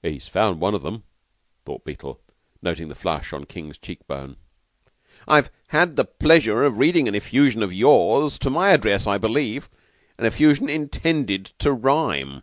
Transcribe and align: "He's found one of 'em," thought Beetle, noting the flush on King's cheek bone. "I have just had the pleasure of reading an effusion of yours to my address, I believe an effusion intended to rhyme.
"He's 0.00 0.26
found 0.26 0.58
one 0.58 0.74
of 0.74 0.86
'em," 0.86 1.02
thought 1.66 1.84
Beetle, 1.84 2.18
noting 2.62 2.88
the 2.88 2.94
flush 2.94 3.34
on 3.34 3.44
King's 3.44 3.76
cheek 3.76 4.06
bone. 4.06 4.36
"I 5.28 5.36
have 5.36 5.48
just 5.48 5.54
had 5.68 5.96
the 5.96 6.06
pleasure 6.06 6.64
of 6.64 6.78
reading 6.78 7.06
an 7.08 7.14
effusion 7.14 7.62
of 7.62 7.74
yours 7.74 8.38
to 8.38 8.48
my 8.48 8.70
address, 8.70 9.06
I 9.06 9.18
believe 9.18 9.68
an 10.16 10.24
effusion 10.24 10.70
intended 10.70 11.52
to 11.58 11.74
rhyme. 11.74 12.42